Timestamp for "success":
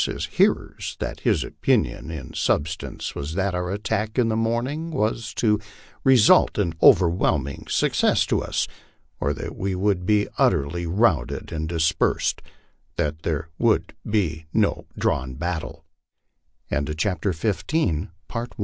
7.69-8.25